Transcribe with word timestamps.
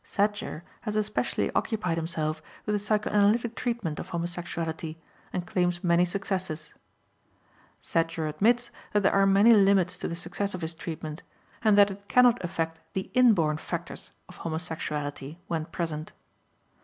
Sadger 0.03 0.63
has 0.79 0.95
especially 0.95 1.51
occupied 1.53 1.95
himself 1.95 2.41
with 2.65 2.73
the 2.73 2.79
psychoanalytic 2.79 3.53
treatment 3.53 3.99
of 3.99 4.09
homosexuality 4.09 4.95
and 5.31 5.45
claims 5.45 5.83
many 5.83 6.05
successes. 6.05 6.73
Sadger 7.81 8.25
admits 8.25 8.71
that 8.93 9.03
there 9.03 9.13
are 9.13 9.27
many 9.27 9.51
limits 9.53 9.95
to 9.97 10.07
the 10.07 10.15
success 10.15 10.55
of 10.55 10.61
this 10.61 10.73
treatment, 10.73 11.21
and 11.63 11.77
that 11.77 11.91
it 11.91 12.07
cannot 12.07 12.43
affect 12.43 12.79
the 12.93 13.11
inborn 13.13 13.57
factors 13.57 14.11
of 14.27 14.37
homosexuality 14.37 15.37
when 15.45 15.65
present. 15.65 16.13